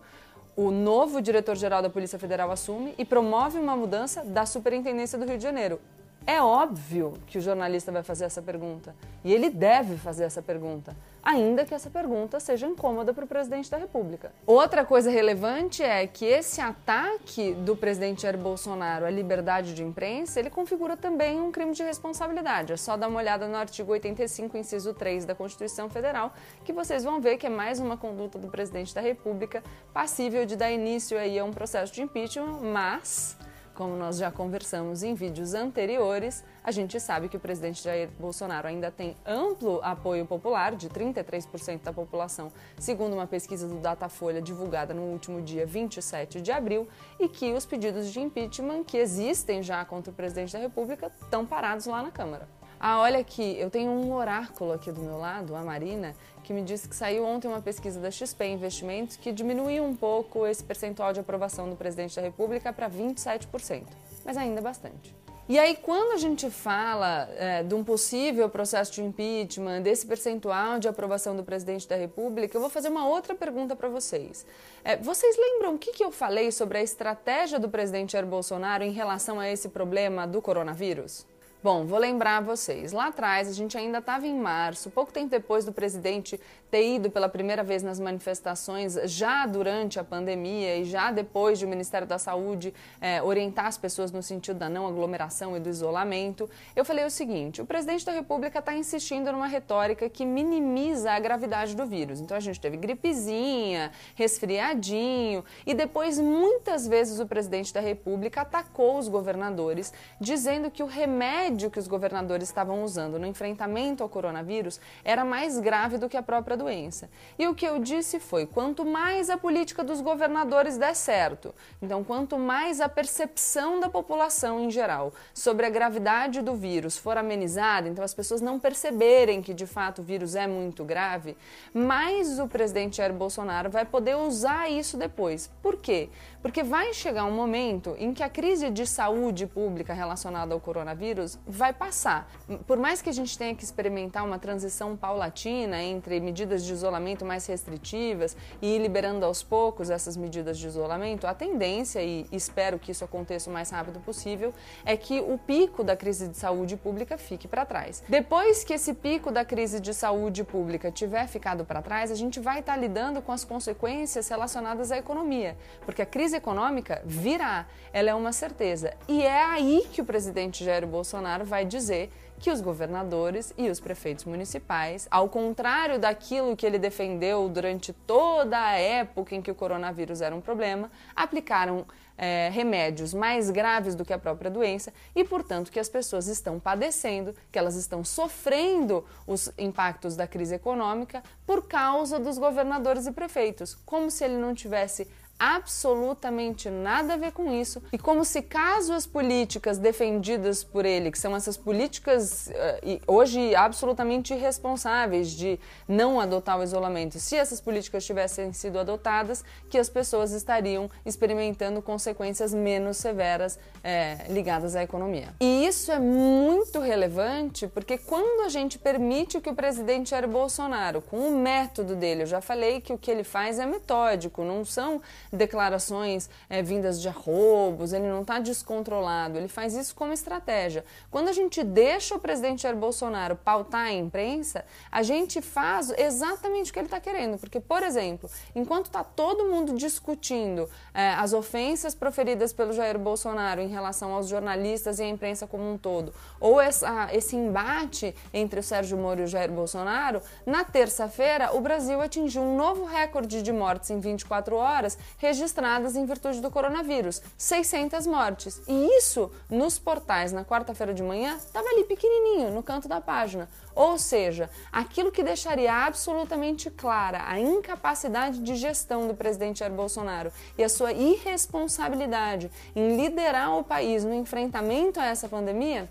o 0.55 0.73
novo 0.73 1.23
diretor-geral 1.23 1.81
da 1.81 1.89
Polícia 1.89 2.19
Federal 2.19 2.51
assume 2.51 2.93
e 2.99 3.05
promove 3.05 3.61
uma 3.61 3.77
mudança 3.77 4.25
da 4.25 4.45
Superintendência 4.45 5.17
do 5.17 5.25
Rio 5.25 5.37
de 5.37 5.45
Janeiro. 5.45 5.81
É 6.27 6.43
óbvio 6.43 7.15
que 7.27 7.39
o 7.39 7.41
jornalista 7.41 7.91
vai 7.91 8.03
fazer 8.03 8.27
essa 8.27 8.43
pergunta 8.43 8.95
e 9.25 9.33
ele 9.33 9.49
deve 9.49 9.97
fazer 9.97 10.25
essa 10.25 10.43
pergunta, 10.43 10.95
ainda 11.23 11.65
que 11.65 11.75
essa 11.75 11.89
pergunta 11.89 12.39
seja 12.39 12.67
incômoda 12.67 13.15
para 13.15 13.25
o 13.25 13.27
presidente 13.27 13.71
da 13.71 13.79
República. 13.79 14.31
Outra 14.47 14.85
coisa 14.85 15.11
relevante 15.11 15.83
é 15.83 16.07
que 16.07 16.27
esse 16.27 16.61
ataque 16.61 17.55
do 17.55 17.75
presidente 17.75 18.23
Jair 18.23 18.37
Bolsonaro 18.37 19.07
à 19.07 19.11
liberdade 19.11 19.75
de 19.75 19.83
imprensa, 19.83 20.39
ele 20.39 20.51
configura 20.51 20.99
também 20.99 21.41
um 21.41 21.51
crime 21.51 21.73
de 21.73 21.83
responsabilidade. 21.83 22.75
É 22.75 22.77
só 22.77 22.97
dar 22.97 23.09
uma 23.09 23.19
olhada 23.21 23.49
no 23.49 23.57
artigo 23.57 23.93
85, 23.93 24.57
inciso 24.57 24.93
3 24.93 25.25
da 25.25 25.35
Constituição 25.35 25.89
Federal, 25.89 26.35
que 26.63 26.75
vocês 26.75 27.05
vão 27.05 27.21
ver 27.21 27.39
que 27.39 27.47
é 27.47 27.51
mais 27.51 27.81
uma 27.81 27.97
conduta 27.97 28.39
do 28.39 28.49
presidente 28.49 28.95
da 28.95 29.01
República 29.01 29.63
passível 29.95 30.45
de 30.45 30.57
dar 30.57 30.71
início 30.71 31.19
aí 31.19 31.39
a 31.39 31.45
um 31.45 31.53
processo 31.53 31.93
de 31.93 32.03
impeachment, 32.03 32.61
mas 32.63 33.37
como 33.79 33.95
nós 33.95 34.19
já 34.19 34.29
conversamos 34.29 35.05
em 35.05 35.15
vídeos 35.15 35.55
anteriores, 35.55 36.45
a 36.65 36.73
gente 36.73 36.99
sabe 36.99 37.29
que 37.29 37.37
o 37.37 37.41
presidente 37.41 37.81
Jair 37.81 38.11
Bolsonaro 38.19 38.67
ainda 38.67 38.91
tem 38.91 39.17
amplo 39.25 39.79
apoio 39.85 40.27
popular, 40.27 40.75
de 40.75 40.89
33% 40.89 41.83
da 41.85 41.93
população, 41.93 42.51
segundo 42.77 43.13
uma 43.13 43.29
pesquisa 43.29 43.69
do 43.69 43.77
Datafolha 43.77 44.43
divulgada 44.43 44.93
no 44.93 45.03
último 45.03 45.41
dia 45.41 45.65
27 45.65 46.41
de 46.41 46.51
abril, 46.51 46.89
e 47.21 47.29
que 47.29 47.53
os 47.53 47.65
pedidos 47.65 48.13
de 48.13 48.19
impeachment 48.19 48.83
que 48.83 48.97
existem 48.97 49.63
já 49.63 49.85
contra 49.85 50.11
o 50.11 50.15
presidente 50.15 50.53
da 50.53 50.59
República 50.59 51.13
estão 51.23 51.47
parados 51.47 51.87
lá 51.87 52.03
na 52.03 52.11
Câmara. 52.11 52.58
Ah, 52.81 53.01
olha 53.01 53.19
aqui, 53.19 53.57
eu 53.59 53.71
tenho 53.71 53.91
um 53.91 54.15
oráculo 54.15 54.73
aqui 54.73 54.93
do 54.93 55.01
meu 55.01 55.19
lado, 55.19 55.57
a 55.57 55.63
Marina, 55.63 56.15
que 56.45 56.53
me 56.53 56.63
disse 56.63 56.89
que 56.89 56.95
saiu 56.95 57.25
ontem 57.25 57.49
uma 57.49 57.61
pesquisa 57.61 57.99
da 57.99 58.09
XP 58.09 58.47
Investimentos 58.47 59.17
que 59.17 59.33
diminuiu 59.33 59.83
um 59.85 59.97
pouco 59.97 60.47
esse 60.47 60.63
percentual 60.63 61.13
de 61.13 61.19
aprovação 61.19 61.69
do 61.69 61.75
presidente 61.75 62.15
da 62.15 62.23
República 62.23 62.73
para 62.73 62.89
27%, 62.89 63.83
mas 64.25 64.37
ainda 64.37 64.61
bastante. 64.61 65.13
E 65.49 65.59
aí, 65.59 65.77
quando 65.77 66.13
a 66.13 66.19
gente 66.19 66.51
fala 66.51 67.27
é, 67.37 67.63
de 67.63 67.75
um 67.75 67.83
possível 67.83 68.49
processo 68.51 68.93
de 68.93 69.03
impeachment, 69.03 69.81
desse 69.81 70.07
percentual 70.07 70.79
de 70.79 70.87
aprovação 70.87 71.35
do 71.35 71.43
presidente 71.43 71.89
da 71.89 71.97
República, 71.97 72.55
eu 72.57 72.61
vou 72.61 72.69
fazer 72.69 72.91
uma 72.91 73.09
outra 73.09 73.35
pergunta 73.35 73.75
para 73.75 73.89
vocês. 73.89 74.45
É, 74.85 74.97
vocês 74.99 75.37
lembram 75.39 75.75
o 75.75 75.79
que, 75.79 75.93
que 75.93 76.05
eu 76.05 76.13
falei 76.13 76.53
sobre 76.53 76.79
a 76.79 76.83
estratégia 76.83 77.59
do 77.59 77.69
presidente 77.69 78.13
Jair 78.13 78.27
Bolsonaro 78.27 78.85
em 78.85 78.93
relação 78.93 79.41
a 79.41 79.51
esse 79.51 79.71
problema 79.71 80.27
do 80.27 80.43
coronavírus? 80.43 81.27
Bom, 81.61 81.85
vou 81.85 81.99
lembrar 81.99 82.41
vocês. 82.41 82.93
Lá 82.93 83.09
atrás, 83.09 83.49
a 83.49 83.53
gente 83.53 83.77
ainda 83.77 83.99
estava 83.99 84.29
em 84.29 84.39
março, 84.39 84.91
pouco 84.91 85.13
tempo 85.13 85.29
depois 85.29 85.65
do 85.65 85.73
presidente 85.73 86.41
ter 86.71 86.95
ido 86.95 87.11
pela 87.11 87.29
primeira 87.29 87.65
vez 87.65 87.83
nas 87.83 87.99
manifestações, 87.99 88.95
já 89.07 89.45
durante 89.45 89.99
a 89.99 90.05
pandemia 90.05 90.77
e 90.77 90.85
já 90.85 91.11
depois 91.11 91.59
de 91.59 91.65
o 91.65 91.69
Ministério 91.69 92.07
da 92.07 92.17
Saúde 92.17 92.73
é, 93.01 93.21
orientar 93.21 93.67
as 93.67 93.77
pessoas 93.77 94.13
no 94.13 94.23
sentido 94.23 94.59
da 94.59 94.69
não 94.69 94.87
aglomeração 94.87 95.57
e 95.57 95.61
do 95.61 95.69
isolamento. 95.69 96.49
Eu 96.77 96.85
falei 96.85 97.05
o 97.05 97.11
seguinte: 97.11 97.61
o 97.61 97.67
presidente 97.67 98.07
da 98.07 98.13
República 98.13 98.61
está 98.61 98.75
insistindo 98.77 99.33
numa 99.33 99.49
retórica 99.49 100.09
que 100.09 100.25
minimiza 100.25 101.11
a 101.11 101.19
gravidade 101.19 101.75
do 101.75 101.85
vírus. 101.85 102.21
Então 102.21 102.37
a 102.37 102.41
gente 102.41 102.61
teve 102.61 102.77
gripezinha, 102.77 103.91
resfriadinho 104.15 105.45
e 105.67 105.75
depois 105.75 106.21
muitas 106.21 106.87
vezes 106.87 107.19
o 107.19 107.27
presidente 107.27 107.75
da 107.75 107.81
República 107.81 108.43
atacou 108.43 108.97
os 108.97 109.09
governadores, 109.09 109.93
dizendo 110.21 110.71
que 110.71 110.85
o 110.85 110.87
remédio 110.87 111.48
remédio 111.49 111.71
que 111.71 111.79
os 111.79 111.89
governadores 111.89 112.49
estavam 112.49 112.85
usando 112.85 113.19
no 113.19 113.27
enfrentamento 113.27 114.03
ao 114.03 114.09
coronavírus 114.09 114.79
era 115.03 115.25
mais 115.25 115.59
grave 115.59 115.97
do 115.97 116.09
que 116.09 116.17
a 116.17 116.23
própria 116.23 116.57
doença. 116.57 117.09
E 117.39 117.47
o 117.49 117.55
que 117.55 117.67
eu 117.67 117.79
disse 117.79 118.21
foi: 118.21 118.47
quanto 118.47 118.85
mais 118.85 119.31
a 119.31 119.39
política 119.39 119.83
dos 119.83 120.01
governadores 120.01 120.77
der 120.77 120.95
certo, 120.95 121.55
então 121.81 122.05
quanto 122.05 122.39
mais 122.39 122.81
a 122.81 122.89
percepção 122.89 123.81
da 123.81 123.89
população 123.89 124.61
em 124.61 124.71
geral 124.71 125.13
sobre 125.33 125.65
a 125.65 125.71
gravidade 125.71 126.43
do 126.43 126.55
vírus 126.55 126.99
for 126.99 127.17
amenizada, 127.17 127.89
então 127.89 128.05
as 128.05 128.15
pessoas 128.15 128.41
não 128.41 128.59
perceberem 128.59 129.41
que 129.41 129.55
de 129.55 129.67
fato 129.67 130.01
o 130.01 130.05
vírus 130.05 130.35
é 130.35 130.47
muito 130.47 130.85
grave, 130.85 131.37
mais 131.73 132.39
o 132.39 132.47
presidente 132.47 132.99
Jair 132.99 133.13
Bolsonaro 133.13 133.71
vai 133.71 133.87
poder 133.87 134.17
usar 134.17 134.71
isso 134.71 134.97
depois. 134.97 135.51
Por 135.63 135.77
quê? 135.77 136.11
Porque 136.43 136.63
vai 136.63 136.93
chegar 136.93 137.25
um 137.25 137.33
momento 137.33 137.97
em 137.99 138.13
que 138.13 138.23
a 138.23 138.29
crise 138.29 138.71
de 138.71 138.87
saúde 138.87 139.47
pública 139.47 139.93
relacionada 139.93 140.55
ao 140.55 140.61
coronavírus 140.61 141.38
vai 141.47 141.73
passar. 141.73 142.31
Por 142.67 142.79
mais 142.79 143.01
que 143.01 143.09
a 143.09 143.13
gente 143.13 143.37
tenha 143.37 143.55
que 143.55 143.65
experimentar 143.65 144.25
uma 144.25 144.39
transição 144.39 144.97
paulatina 144.97 145.83
entre 145.83 146.21
medidas 146.21 146.65
de 146.65 146.73
isolamento 146.73 147.25
mais 147.25 147.47
restritivas 147.47 148.37
e 148.61 148.77
ir 148.77 148.79
liberando 148.79 149.25
aos 149.25 149.43
poucos 149.43 149.91
essas 149.91 150.17
medidas 150.17 150.59
de 150.59 150.67
isolamento, 150.67 151.27
a 151.27 151.35
tendência, 151.35 152.03
e 152.03 152.27
espero 152.33 152.79
que 152.79 152.93
isso 152.93 153.05
aconteça 153.05 153.49
o 153.49 153.53
mais 153.53 153.71
rápido 153.71 154.01
possível, 154.01 154.53
é 154.85 154.97
que 154.97 155.21
o 155.21 155.39
pico 155.39 155.83
da 155.83 155.97
crise 155.97 156.29
de 156.29 156.37
saúde 156.37 156.77
pública 156.77 157.17
fique 157.17 157.49
para 157.49 157.65
trás. 157.65 158.03
Depois 158.09 158.65
que 158.65 158.75
esse 158.75 158.93
pico 158.95 159.31
da 159.31 159.45
crise 159.45 159.81
de 159.81 159.95
saúde 159.95 160.45
pública 160.45 160.91
tiver 160.91 161.27
ficado 161.29 161.65
para 161.65 161.83
trás, 161.83 162.11
a 162.11 162.15
gente 162.15 162.41
vai 162.41 162.61
estar 162.61 162.75
tá 162.75 162.79
lidando 162.79 163.23
com 163.23 163.33
as 163.33 163.45
consequências 163.45 164.29
relacionadas 164.29 164.93
à 164.93 164.99
economia, 164.99 165.57
porque 165.85 166.03
a 166.03 166.07
crise 166.07 166.37
econômica 166.37 167.03
virá, 167.05 167.67
ela 167.93 168.11
é 168.11 168.15
uma 168.15 168.33
certeza. 168.33 168.95
E 169.07 169.23
é 169.23 169.45
aí 169.45 169.87
que 169.93 170.01
o 170.01 170.05
presidente 170.05 170.65
Jair 170.65 170.87
Bolsonaro 170.87 171.28
vai 171.37 171.65
dizer 171.65 172.11
que 172.39 172.51
os 172.51 172.61
governadores 172.61 173.53
e 173.59 173.69
os 173.69 173.81
prefeitos 173.81 174.25
municipais, 174.25 175.09
ao 175.11 175.29
contrário 175.29 175.99
daquilo 175.99 176.57
que 176.57 176.65
ele 176.65 176.79
defendeu 176.79 177.49
durante 177.49 177.93
toda 177.93 178.59
a 178.59 178.73
época 178.73 179.35
em 179.35 179.43
que 179.43 179.51
o 179.51 179.55
coronavírus 179.55 180.21
era 180.21 180.35
um 180.35 180.41
problema, 180.41 180.91
aplicaram 181.15 181.85
é, 182.17 182.49
remédios 182.53 183.15
mais 183.15 183.51
graves 183.51 183.95
do 183.95 184.05
que 184.05 184.13
a 184.13 184.19
própria 184.19 184.51
doença 184.51 184.93
e, 185.15 185.25
portanto, 185.25 185.71
que 185.71 185.79
as 185.79 185.89
pessoas 185.89 186.27
estão 186.27 186.59
padecendo, 186.59 187.35
que 187.51 187.59
elas 187.59 187.77
estão 187.77 188.05
sofrendo 188.05 189.05
os 189.27 189.53
impactos 189.57 190.17
da 190.17 190.27
crise 190.27 190.55
econômica 190.55 191.23
por 191.47 191.69
causa 191.69 192.19
dos 192.19 192.39
governadores 192.39 193.07
e 193.07 193.13
prefeitos, 193.13 193.77
como 193.87 194.11
se 194.11 194.25
ele 194.25 194.37
não 194.37 194.55
tivesse 194.55 195.09
absolutamente 195.39 196.69
nada 196.69 197.15
a 197.15 197.17
ver 197.17 197.33
com 197.33 197.53
isso 197.53 197.83
e 197.93 197.99
como 197.99 198.25
se 198.25 198.43
caso 198.43 198.93
as 198.93 199.07
políticas 199.07 199.79
defendidas 199.79 200.65
por 200.65 200.85
ele, 200.85 201.11
que 201.11 201.19
são 201.19 201.37
essas 201.37 201.57
políticas 201.57 202.49
uh, 202.49 203.01
hoje 203.07 203.55
absolutamente 203.55 204.35
irresponsáveis 204.35 205.31
de 205.31 205.59
não 205.87 206.21
adotar 206.21 206.59
o 206.59 206.63
isolamento, 206.63 207.19
se 207.19 207.37
essas 207.37 207.61
políticas 207.61 208.05
tivessem 208.05 208.53
sido 208.53 208.79
adotadas, 208.79 209.45
que 209.71 209.79
as 209.79 209.89
pessoas 209.89 210.33
estariam 210.33 210.91
experimentando 211.05 211.81
consequências 211.81 212.53
menos 212.53 212.97
severas 212.97 213.59
é, 213.83 214.27
ligadas 214.29 214.75
à 214.75 214.83
economia. 214.83 215.29
E 215.41 215.67
isso 215.67 215.93
é 215.93 215.99
muito 215.99 216.81
relevante 216.81 217.67
porque 217.69 217.99
quando 217.99 218.45
a 218.45 218.49
gente 218.49 218.79
permite 218.79 219.41
que 219.41 219.51
o 219.51 219.55
presidente 219.55 220.11
Jair 220.11 220.27
Bolsonaro, 220.27 221.03
com 221.03 221.17
o 221.17 221.39
método 221.39 221.95
dele, 221.95 222.23
eu 222.23 222.27
já 222.27 222.41
falei 222.41 222.81
que 222.81 222.93
o 222.93 222.99
que 222.99 223.11
ele 223.11 223.25
faz 223.25 223.59
é 223.59 223.67
metódico, 223.67 224.43
não 224.43 224.65
são 224.65 225.01
declarações 225.33 226.29
é, 226.49 226.63
vindas 226.63 227.01
de 227.01 227.09
arrobos, 227.09 227.93
ele 227.93 228.09
não 228.09 228.23
está 228.23 228.39
descontrolado, 228.39 229.39
ele 229.39 229.49
faz 229.49 229.75
isso 229.75 229.95
como 229.95 230.13
estratégia. 230.13 230.85
Quando 231.11 231.29
a 231.29 231.33
gente 231.33 231.63
deixa 231.63 232.15
o 232.15 232.19
presidente 232.19 232.63
Jair 232.63 232.77
Bolsonaro 232.77 233.37
pautar 233.37 233.87
a 233.87 233.93
imprensa, 233.93 234.65
a 234.91 235.03
gente 235.03 235.41
faz 235.41 235.91
exatamente 235.97 236.71
o 236.71 236.73
que 236.73 236.79
ele 236.79 236.87
está 236.87 237.01
querendo. 237.01 237.39
Porque, 237.39 237.61
por 237.61 237.83
exemplo, 237.83 238.31
enquanto 238.55 238.87
está 238.87 239.05
todo 239.05 239.47
mundo 239.47 239.75
discutindo 239.75 240.69
é, 240.95 241.11
as 241.11 241.33
ofensas 241.33 241.95
proferidas 241.95 242.53
pelo 242.53 242.73
Jair 242.73 242.99
Bolsonaro 242.99 243.61
em 243.61 243.69
relação 243.69 244.13
aos 244.13 244.29
jornalistas 244.29 244.99
e 244.99 245.03
à 245.03 245.09
imprensa 245.09 245.47
como 245.47 245.71
um 245.71 245.79
todo, 245.79 246.13
ou 246.41 246.61
essa, 246.61 247.09
esse 247.13 247.37
embate 247.37 248.15
entre 248.33 248.61
o 248.61 248.63
Sérgio 248.63 248.97
Moro 248.97 249.21
e 249.21 249.25
o 249.25 249.27
Jair 249.27 249.51
Bolsonaro, 249.51 250.23
na 250.47 250.65
terça-feira 250.65 251.55
o 251.55 251.61
Brasil 251.61 252.01
atingiu 252.01 252.43
um 252.43 252.57
novo 252.57 252.85
recorde 252.85 253.43
de 253.43 253.53
mortes 253.53 253.91
em 253.91 254.01
24 254.01 254.57
horas, 254.57 254.99
registradas 255.19 255.97
em 255.97 256.07
virtude 256.07 256.41
do 256.41 256.51
coronavírus, 256.51 257.21
600 257.37 258.07
mortes. 258.07 258.63
E 258.67 258.97
isso, 258.97 259.31
nos 259.51 259.79
portais, 259.79 260.33
na 260.33 260.45
quarta-feira 260.45 260.95
de 260.95 261.03
manhã, 261.03 261.37
estava 261.37 261.69
ali 261.69 261.85
pequenininho, 261.85 262.51
no 262.53 262.63
canto 262.63 262.89
da 262.89 263.01
página. 263.01 263.49
Ou 263.75 263.99
seja, 263.99 264.49
aquilo 264.73 265.13
que 265.13 265.23
deixaria 265.23 265.73
absolutamente 265.73 266.71
clara 266.71 267.23
a 267.27 267.39
incapacidade 267.39 268.41
de 268.41 268.57
gestão 268.57 269.07
do 269.07 269.15
presidente 269.15 269.59
Jair 269.61 269.73
Bolsonaro 269.73 270.33
e 270.57 270.65
a 270.65 270.69
sua 270.69 270.93
irresponsabilidade 270.93 272.51
em 272.75 272.97
liderar 272.97 273.57
o 273.57 273.65
país 273.65 274.05
no 274.05 274.15
enfrentamento 274.15 275.01
a 275.01 275.07
essa 275.07 275.29
pandemia, 275.29 275.89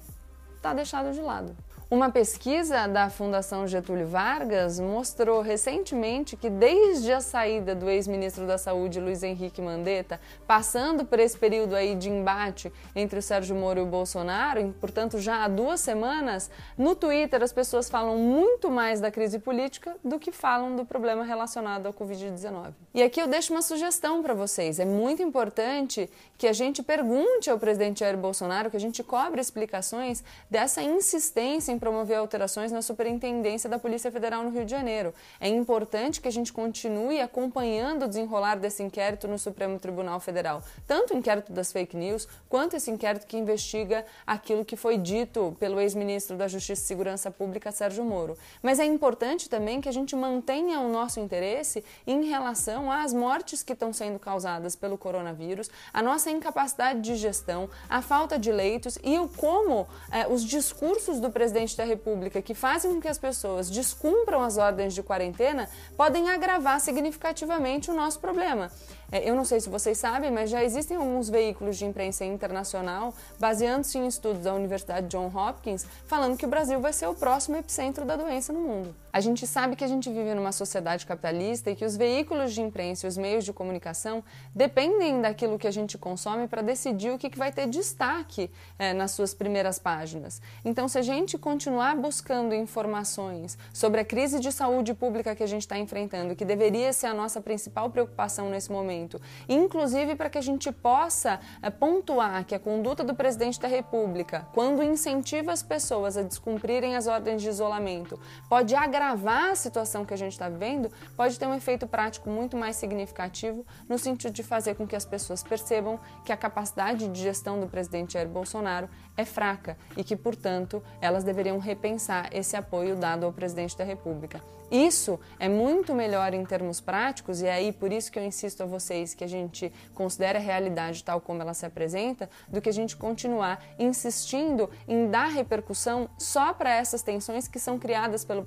está 0.56 0.74
deixado 0.74 1.14
de 1.14 1.22
lado. 1.22 1.56
Uma 1.90 2.12
pesquisa 2.12 2.86
da 2.86 3.10
Fundação 3.10 3.66
Getúlio 3.66 4.06
Vargas 4.06 4.78
mostrou 4.78 5.40
recentemente 5.40 6.36
que, 6.36 6.50
desde 6.50 7.14
a 7.14 7.22
saída 7.22 7.74
do 7.74 7.90
ex-ministro 7.90 8.46
da 8.46 8.58
Saúde, 8.58 9.00
Luiz 9.00 9.24
Henrique 9.24 9.62
Mandetta, 9.62 10.20
passando 10.46 11.06
por 11.06 11.18
esse 11.18 11.38
período 11.38 11.78
aí 11.78 11.96
de 11.96 12.10
embate 12.10 12.74
entre 12.94 13.20
o 13.20 13.22
Sérgio 13.22 13.56
Moro 13.56 13.80
e 13.80 13.84
o 13.84 13.86
Bolsonaro, 13.86 14.60
e, 14.60 14.70
portanto 14.74 15.18
já 15.18 15.46
há 15.46 15.48
duas 15.48 15.80
semanas, 15.80 16.52
no 16.78 16.94
Twitter 16.94 17.42
as 17.42 17.54
pessoas 17.54 17.90
falam 17.90 18.18
muito 18.18 18.70
mais 18.70 19.00
da 19.00 19.10
crise 19.10 19.40
política 19.40 19.96
do 20.04 20.20
que 20.20 20.30
falam 20.30 20.76
do 20.76 20.84
problema 20.84 21.24
relacionado 21.24 21.86
ao 21.86 21.94
Covid-19. 21.94 22.74
E 22.94 23.02
aqui 23.02 23.22
eu 23.22 23.28
deixo 23.28 23.54
uma 23.54 23.62
sugestão 23.62 24.22
para 24.22 24.34
vocês. 24.34 24.78
É 24.78 24.86
muito 24.86 25.24
importante 25.24 26.10
que 26.38 26.48
a 26.48 26.54
gente 26.54 26.84
pergunte 26.84 27.50
ao 27.50 27.58
presidente 27.58 28.02
Jair 28.02 28.18
Bolsonaro, 28.18 28.70
que 28.70 28.76
a 28.76 28.80
gente 28.80 29.02
cobre 29.04 29.40
explicações 29.40 30.22
dessa 30.52 30.82
insistência 30.82 31.77
promover 31.80 32.18
alterações 32.18 32.72
na 32.72 32.82
superintendência 32.82 33.70
da 33.70 33.80
Polícia 33.80 34.12
Federal 34.12 34.44
no 34.44 34.50
Rio 34.50 34.66
de 34.66 34.72
Janeiro. 34.72 35.14
É 35.40 35.48
importante 35.48 36.22
que 36.22 36.28
a 36.28 36.32
gente 36.32 36.54
continue 36.54 37.20
acompanhando 37.20 38.06
o 38.06 38.08
desenrolar 38.08 38.56
desse 38.56 38.84
inquérito 38.84 39.28
no 39.28 39.38
Supremo 39.38 39.80
Tribunal 39.80 40.20
Federal, 40.20 40.64
tanto 40.86 41.14
o 41.14 41.18
inquérito 41.18 41.52
das 41.52 41.72
fake 41.72 41.96
news, 41.96 42.28
quanto 42.50 42.76
esse 42.76 42.90
inquérito 42.90 43.28
que 43.28 43.38
investiga 43.38 44.06
aquilo 44.26 44.64
que 44.64 44.76
foi 44.76 44.98
dito 44.98 45.56
pelo 45.60 45.80
ex-ministro 45.80 46.38
da 46.38 46.48
Justiça 46.48 46.82
e 46.82 46.86
Segurança 46.86 47.32
Pública, 47.32 47.72
Sérgio 47.72 48.04
Moro. 48.04 48.38
Mas 48.62 48.80
é 48.80 48.86
importante 48.86 49.50
também 49.50 49.82
que 49.82 49.90
a 49.90 49.92
gente 49.92 50.16
mantenha 50.16 50.80
o 50.80 50.90
nosso 50.90 51.20
interesse 51.20 51.84
em 52.06 52.26
relação 52.26 52.92
às 52.92 53.14
mortes 53.14 53.64
que 53.64 53.74
estão 53.74 53.92
sendo 53.92 54.20
causadas 54.20 54.76
pelo 54.76 54.98
coronavírus, 54.98 55.70
a 55.94 56.02
nossa 56.02 56.30
incapacidade 56.30 57.02
de 57.02 57.16
gestão, 57.16 57.70
a 57.90 58.02
falta 58.02 58.38
de 58.38 58.52
leitos 58.52 58.98
e 59.04 59.18
o 59.18 59.28
como 59.28 59.88
é, 60.12 60.28
os 60.28 60.44
discursos 60.44 61.20
do 61.20 61.30
presidente 61.30 61.67
da 61.76 61.84
República 61.84 62.42
que 62.42 62.54
fazem 62.54 62.94
com 62.94 63.02
que 63.02 63.08
as 63.08 63.18
pessoas 63.18 63.70
descumpram 63.70 64.42
as 64.42 64.58
ordens 64.58 64.94
de 64.94 65.04
quarentena 65.04 65.68
podem 65.98 66.30
agravar 66.30 66.80
significativamente 66.80 67.90
o 67.90 67.94
nosso 67.94 68.20
problema. 68.20 68.72
É, 69.12 69.30
eu 69.30 69.36
não 69.36 69.46
sei 69.46 69.60
se 69.60 69.70
vocês 69.70 69.98
sabem, 69.98 70.30
mas 70.30 70.50
já 70.50 70.64
existem 70.64 70.98
alguns 70.98 71.30
veículos 71.30 71.78
de 71.78 71.86
imprensa 71.86 72.26
internacional, 72.26 73.14
baseando-se 73.40 73.98
em 73.98 74.06
estudos 74.06 74.44
da 74.44 74.54
Universidade 74.54 75.08
John 75.08 75.32
Hopkins, 75.34 75.86
falando 76.06 76.38
que 76.38 76.46
o 76.46 76.50
Brasil 76.50 76.80
vai 76.82 76.92
ser 76.92 77.08
o 77.08 77.16
próximo 77.16 77.56
epicentro 77.56 78.04
da 78.04 78.18
doença 78.18 78.52
no 78.52 78.60
mundo. 78.60 78.94
A 79.14 79.22
gente 79.22 79.48
sabe 79.48 79.76
que 79.76 79.84
a 79.84 79.88
gente 79.88 80.10
vive 80.10 80.34
numa 80.36 80.52
sociedade 80.52 81.06
capitalista 81.06 81.72
e 81.72 81.76
que 81.76 81.86
os 81.86 81.96
veículos 81.96 82.54
de 82.54 82.62
imprensa 82.62 83.08
e 83.08 83.10
os 83.10 83.18
meios 83.18 83.46
de 83.46 83.54
comunicação 83.54 84.24
dependem 84.54 85.22
daquilo 85.22 85.58
que 85.58 85.68
a 85.68 85.72
gente 85.72 85.98
consome 85.98 86.48
para 86.48 86.62
decidir 86.62 87.12
o 87.12 87.18
que, 87.18 87.28
vai 87.38 87.52
ter 87.52 87.68
destaque 87.68 88.52
é, 88.78 88.94
nas 88.94 89.12
suas 89.12 89.34
primeiras 89.34 89.80
páginas. 89.80 90.42
Então, 90.66 90.88
se 90.88 90.98
a 90.98 91.02
gente 91.02 91.38
continuar 91.58 91.96
buscando 91.96 92.54
informações 92.54 93.58
sobre 93.74 94.00
a 94.00 94.06
crise 94.06 94.40
de 94.40 94.52
saúde 94.52 94.94
pública 94.94 95.34
que 95.34 95.42
a 95.42 95.48
gente 95.48 95.62
está 95.62 95.76
enfrentando, 95.76 96.36
que 96.36 96.46
deveria 96.46 96.94
ser 96.94 97.08
a 97.08 97.16
nossa 97.16 97.42
principal 97.42 97.90
preocupação 97.90 98.52
nesse 98.52 98.72
momento, 98.72 99.20
inclusive 99.50 100.16
para 100.16 100.30
que 100.30 100.38
a 100.38 100.42
gente 100.42 100.72
possa 100.72 101.40
é, 101.64 101.72
pontuar 101.72 102.46
que 102.46 102.54
a 102.54 102.60
conduta 102.60 103.04
do 103.04 103.16
presidente 103.16 103.60
da 103.60 103.68
República, 103.68 104.48
quando 104.54 104.84
incentiva 104.84 105.52
as 105.52 105.64
pessoas 105.64 106.16
a 106.16 106.22
descumprirem 106.22 106.96
as 106.96 107.08
ordens 107.08 107.42
de 107.42 107.50
isolamento, 107.50 108.20
pode 108.48 108.76
agravar 108.76 109.50
a 109.50 109.56
situação 109.56 110.06
que 110.06 110.14
a 110.14 110.18
gente 110.18 110.34
está 110.34 110.48
vivendo, 110.48 110.92
pode 111.16 111.40
ter 111.40 111.48
um 111.48 111.56
efeito 111.56 111.88
prático 111.88 112.30
muito 112.30 112.56
mais 112.56 112.76
significativo 112.76 113.66
no 113.90 113.98
sentido 113.98 114.32
de 114.32 114.44
fazer 114.44 114.76
com 114.76 114.86
que 114.86 114.96
as 114.96 115.06
pessoas 115.06 115.42
percebam 115.42 116.00
que 116.24 116.32
a 116.32 116.38
capacidade 116.38 117.08
de 117.08 117.20
gestão 117.20 117.60
do 117.60 117.66
presidente 117.66 118.14
Jair 118.14 118.30
Bolsonaro 118.30 118.88
é 119.18 119.26
fraca 119.26 119.76
e 119.96 120.04
que, 120.04 120.16
portanto, 120.16 120.84
elas 121.02 121.24
deveriam 121.24 121.47
repensar 121.58 122.30
esse 122.34 122.58
apoio 122.58 122.98
dado 122.98 123.26
ao 123.26 123.32
presidente 123.32 123.78
da 123.78 123.86
República. 123.86 124.42
Isso 124.70 125.20
é 125.40 125.48
muito 125.48 125.96
melhor 125.96 126.34
em 126.34 126.44
termos 126.46 126.82
práticos, 126.82 127.42
e 127.42 127.46
é 127.46 127.54
aí 127.54 127.72
por 127.72 127.92
isso 127.92 128.12
que 128.12 128.20
eu 128.20 128.24
insisto 128.24 128.64
a 128.64 128.66
vocês 128.66 129.14
que 129.14 129.24
a 129.24 129.28
gente 129.28 129.72
considere 129.94 130.38
a 130.38 130.42
realidade 130.42 131.04
tal 131.04 131.22
como 131.22 131.42
ela 131.42 131.54
se 131.54 131.66
apresenta, 131.66 132.30
do 132.48 132.62
que 132.62 132.68
a 132.68 132.74
gente 132.74 132.98
continuar 132.98 133.64
insistindo 133.80 134.70
em 134.88 135.10
dar 135.10 135.28
repercussão 135.28 136.10
só 136.18 136.54
para 136.54 136.74
essas 136.74 137.02
tensões 137.02 137.48
que 137.48 137.60
são 137.60 137.80
criadas 137.80 138.26
pelo 138.26 138.46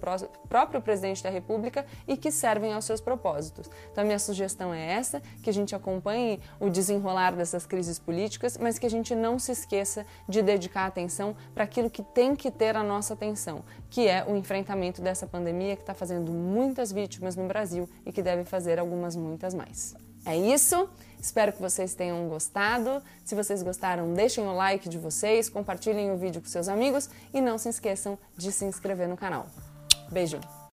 próprio 0.48 0.82
presidente 0.82 1.22
da 1.22 1.30
República 1.30 1.86
e 2.06 2.16
que 2.16 2.30
servem 2.30 2.72
aos 2.74 2.84
seus 2.84 3.00
propósitos. 3.00 3.70
Então, 3.90 4.02
a 4.02 4.06
minha 4.06 4.18
sugestão 4.18 4.74
é 4.74 4.92
essa: 4.92 5.22
que 5.42 5.48
a 5.48 5.52
gente 5.52 5.74
acompanhe 5.74 6.40
o 6.58 6.68
desenrolar 6.68 7.34
dessas 7.34 7.64
crises 7.64 7.98
políticas, 7.98 8.58
mas 8.58 8.78
que 8.78 8.86
a 8.86 8.90
gente 8.90 9.14
não 9.14 9.38
se 9.38 9.52
esqueça 9.52 10.04
de 10.28 10.42
dedicar 10.42 10.86
atenção 10.86 11.34
para 11.54 11.64
aquilo 11.64 11.88
que 11.88 12.02
tem 12.02 12.36
que 12.36 12.50
ter 12.50 12.76
a 12.76 12.82
nossa 12.82 13.14
atenção, 13.14 13.64
que 13.88 14.06
é 14.06 14.24
o 14.26 14.36
enfrentamento 14.36 15.00
dessa 15.00 15.26
pandemia 15.26 15.76
que 15.76 15.82
está 15.82 15.94
fazendo 15.94 16.09
fazendo 16.10 16.32
muitas 16.32 16.90
vítimas 16.90 17.36
no 17.36 17.46
Brasil 17.46 17.88
e 18.04 18.12
que 18.12 18.20
deve 18.20 18.44
fazer 18.44 18.80
algumas 18.80 19.14
muitas 19.14 19.54
mais. 19.54 19.94
É 20.26 20.36
isso. 20.36 20.88
Espero 21.20 21.52
que 21.52 21.62
vocês 21.62 21.94
tenham 21.94 22.28
gostado. 22.28 23.00
Se 23.24 23.34
vocês 23.34 23.62
gostaram, 23.62 24.12
deixem 24.12 24.44
o 24.44 24.52
like 24.52 24.88
de 24.88 24.98
vocês, 24.98 25.48
compartilhem 25.48 26.10
o 26.10 26.16
vídeo 26.16 26.40
com 26.40 26.48
seus 26.48 26.68
amigos 26.68 27.08
e 27.32 27.40
não 27.40 27.56
se 27.56 27.68
esqueçam 27.68 28.18
de 28.36 28.50
se 28.50 28.64
inscrever 28.64 29.08
no 29.08 29.16
canal. 29.16 29.46
Beijo! 30.10 30.59